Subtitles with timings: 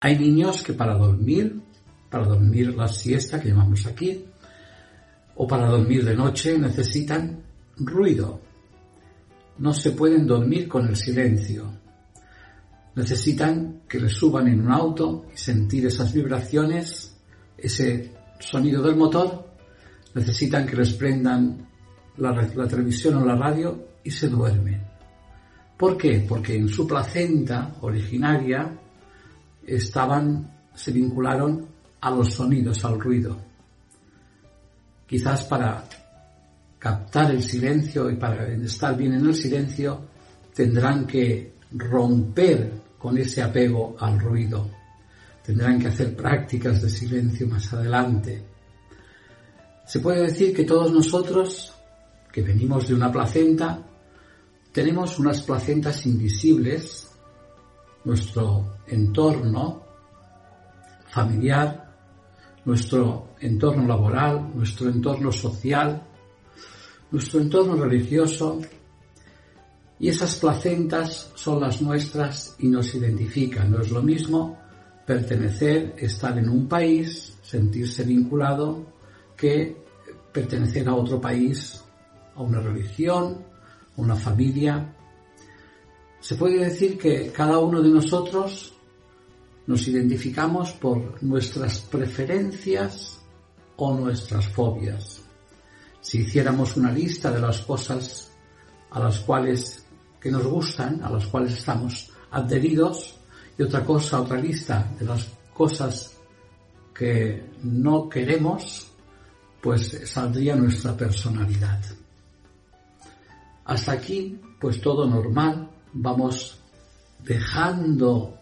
[0.00, 1.58] Hay niños que para dormir,
[2.10, 4.26] para dormir la siesta que llamamos aquí,
[5.36, 7.42] o para dormir de noche necesitan
[7.76, 8.40] ruido.
[9.58, 11.72] No se pueden dormir con el silencio.
[12.94, 17.16] Necesitan que les suban en un auto y sentir esas vibraciones,
[17.56, 19.46] ese sonido del motor.
[20.14, 21.68] Necesitan que les prendan
[22.18, 24.82] la, televisión o la radio y se duermen.
[25.78, 26.24] ¿Por qué?
[26.26, 28.78] Porque en su placenta originaria
[29.66, 31.66] estaban, se vincularon
[32.00, 33.36] a los sonidos, al ruido.
[35.06, 35.84] Quizás para
[36.78, 40.06] captar el silencio y para estar bien en el silencio
[40.54, 44.70] tendrán que romper con ese apego al ruido.
[45.44, 48.42] Tendrán que hacer prácticas de silencio más adelante.
[49.86, 51.72] Se puede decir que todos nosotros,
[52.32, 53.80] que venimos de una placenta,
[54.72, 57.08] tenemos unas placentas invisibles,
[58.06, 59.82] nuestro entorno
[61.08, 61.92] familiar,
[62.64, 66.00] nuestro entorno laboral, nuestro entorno social,
[67.10, 68.60] nuestro entorno religioso
[69.98, 73.70] y esas placentas son las nuestras y nos identifican.
[73.70, 74.56] No es lo mismo
[75.04, 78.86] pertenecer, estar en un país, sentirse vinculado,
[79.36, 79.76] que
[80.32, 81.82] pertenecer a otro país,
[82.36, 83.44] a una religión,
[83.96, 84.95] a una familia.
[86.26, 88.74] Se puede decir que cada uno de nosotros
[89.68, 93.20] nos identificamos por nuestras preferencias
[93.76, 95.22] o nuestras fobias
[96.00, 98.32] si hiciéramos una lista de las cosas
[98.90, 99.86] a las cuales
[100.20, 103.20] que nos gustan, a las cuales estamos adheridos,
[103.56, 106.16] y otra cosa, otra lista de las cosas
[106.92, 108.88] que no queremos,
[109.60, 111.80] pues saldría nuestra personalidad.
[113.64, 116.58] Hasta aquí, pues todo normal, vamos
[117.24, 118.38] dejando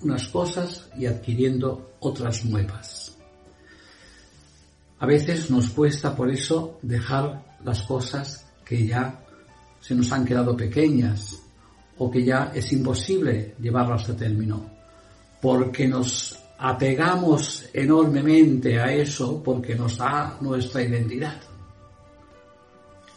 [0.00, 3.16] unas cosas y adquiriendo otras nuevas.
[4.98, 9.20] A veces nos cuesta por eso dejar las cosas que ya
[9.80, 11.38] se nos han quedado pequeñas
[11.98, 14.64] o que ya es imposible llevarlas a término,
[15.40, 21.40] porque nos apegamos enormemente a eso porque nos da nuestra identidad.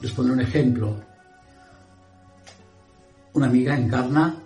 [0.00, 1.13] Les pondré un ejemplo.
[3.34, 4.36] Una amiga encarna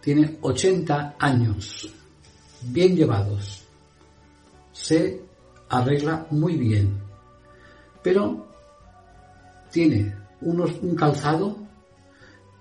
[0.00, 1.88] tiene 80 años,
[2.62, 3.64] bien llevados.
[4.72, 5.22] Se
[5.68, 6.98] arregla muy bien,
[8.02, 8.46] pero
[9.70, 11.56] tiene unos, un calzado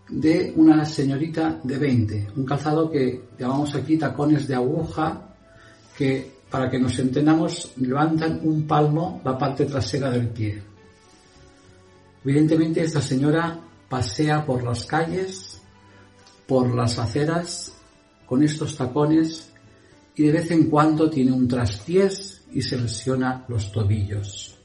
[0.08, 5.36] de una señorita de 20, un calzado que llamamos aquí tacones de aguja,
[5.98, 10.62] que para que nos entendamos levantan un palmo la parte trasera del pie.
[12.24, 13.60] Evidentemente esta señora
[13.90, 15.51] pasea por las calles,
[16.52, 17.72] por las aceras,
[18.26, 19.54] con estos tacones
[20.18, 24.58] y de vez en cuando tiene un traspiés y se lesiona los tobillos.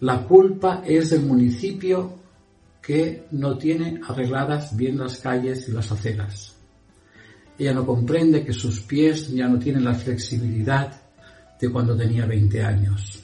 [0.00, 2.18] La culpa es del municipio
[2.82, 6.56] que no tiene arregladas bien las calles y las aceras.
[7.56, 11.00] Ella no comprende que sus pies ya no tienen la flexibilidad
[11.60, 13.22] de cuando tenía 20 años.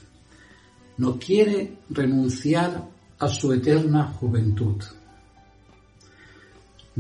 [0.98, 2.84] No quiere renunciar
[3.18, 4.80] a su eterna juventud.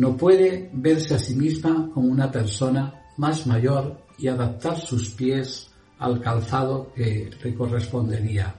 [0.00, 5.68] No puede verse a sí misma como una persona más mayor y adaptar sus pies
[5.98, 8.54] al calzado que le correspondería.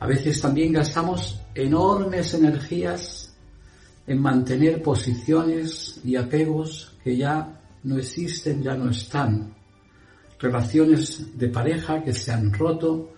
[0.00, 3.36] A veces también gastamos enormes energías
[4.06, 9.54] en mantener posiciones y apegos que ya no existen, ya no están.
[10.38, 13.10] Relaciones de pareja que se han roto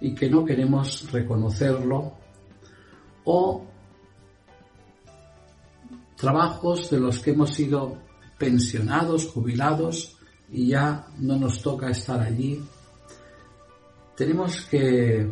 [0.00, 2.14] y que no queremos reconocerlo.
[3.26, 3.71] O
[6.22, 7.98] trabajos de los que hemos sido
[8.38, 10.16] pensionados, jubilados,
[10.52, 12.62] y ya no nos toca estar allí,
[14.16, 15.28] tenemos que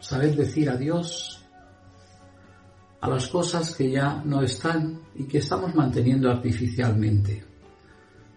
[0.00, 1.44] saber decir adiós
[2.98, 7.44] a las cosas que ya no están y que estamos manteniendo artificialmente,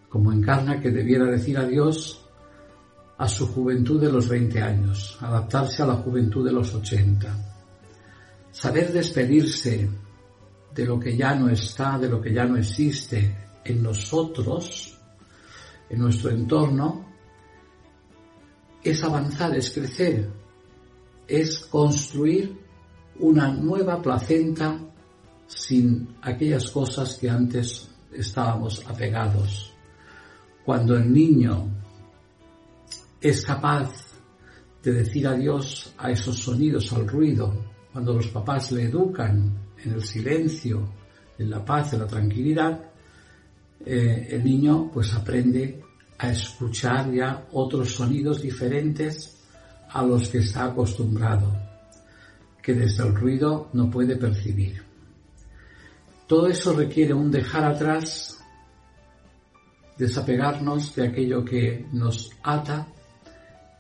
[0.10, 2.26] como encarna que debiera decir adiós
[3.18, 7.34] a su juventud de los 20 años, adaptarse a la juventud de los 80,
[8.52, 10.09] saber despedirse
[10.74, 14.98] de lo que ya no está, de lo que ya no existe en nosotros,
[15.90, 17.06] en nuestro entorno,
[18.84, 20.30] es avanzar, es crecer,
[21.28, 22.58] es construir
[23.20, 24.80] una nueva placenta
[25.48, 29.74] sin aquellas cosas que antes estábamos apegados.
[30.64, 31.68] Cuando el niño
[33.20, 33.92] es capaz
[34.84, 37.54] de decir adiós a esos sonidos, al ruido,
[37.92, 40.90] cuando los papás le educan en el silencio,
[41.38, 42.80] en la paz, en la tranquilidad,
[43.86, 45.82] eh, el niño pues aprende
[46.18, 49.38] a escuchar ya otros sonidos diferentes
[49.90, 51.58] a los que está acostumbrado,
[52.62, 54.84] que desde el ruido no puede percibir.
[56.28, 58.38] Todo eso requiere un dejar atrás,
[59.98, 62.88] desapegarnos de aquello que nos ata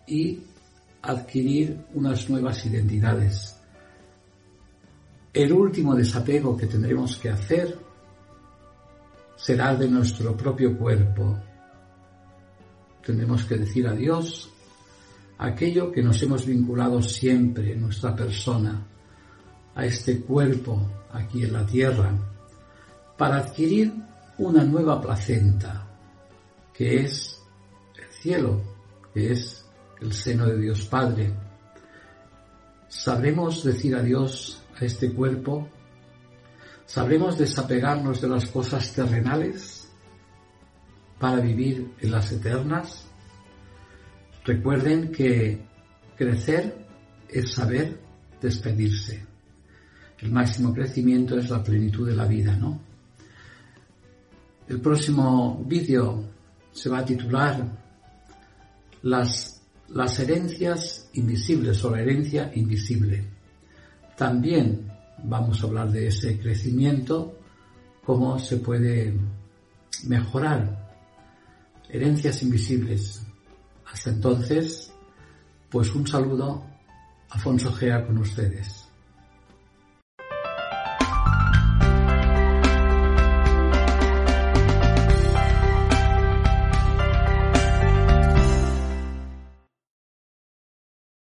[0.07, 0.43] y
[1.01, 3.58] adquirir unas nuevas identidades.
[5.33, 7.77] El último desapego que tendremos que hacer
[9.35, 11.37] será de nuestro propio cuerpo.
[13.05, 14.49] Tendremos que decir adiós
[15.37, 18.85] a aquello que nos hemos vinculado siempre nuestra persona,
[19.75, 22.11] a este cuerpo aquí en la tierra,
[23.15, 23.93] para adquirir
[24.39, 25.87] una nueva placenta,
[26.73, 27.39] que es
[27.95, 28.61] el cielo,
[29.13, 29.63] que es
[30.01, 31.31] el seno de Dios Padre.
[32.87, 35.67] ¿Sabremos decir adiós este cuerpo?
[36.85, 39.89] ¿Sabremos desapegarnos de las cosas terrenales
[41.19, 43.05] para vivir en las eternas?
[44.43, 45.61] Recuerden que
[46.15, 46.85] crecer
[47.27, 47.99] es saber
[48.41, 49.25] despedirse.
[50.19, 52.81] El máximo crecimiento es la plenitud de la vida, ¿no?
[54.67, 56.23] El próximo vídeo
[56.71, 57.77] se va a titular
[59.01, 59.59] Las
[59.91, 63.23] las herencias invisibles o la herencia invisible.
[64.19, 64.91] También
[65.23, 67.39] vamos a hablar de ese crecimiento,
[68.05, 69.17] cómo se puede
[70.07, 70.91] mejorar.
[71.87, 73.25] Herencias invisibles.
[73.89, 74.91] Hasta entonces,
[75.69, 76.65] pues un saludo,
[77.29, 78.88] Afonso Gea con ustedes.